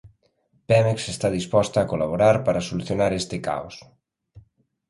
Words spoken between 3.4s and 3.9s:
caos.